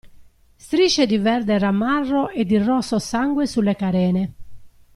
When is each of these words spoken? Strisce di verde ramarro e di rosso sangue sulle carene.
Strisce 0.57 1.05
di 1.05 1.19
verde 1.19 1.59
ramarro 1.59 2.29
e 2.29 2.43
di 2.43 2.57
rosso 2.57 2.97
sangue 2.97 3.45
sulle 3.45 3.75
carene. 3.75 4.33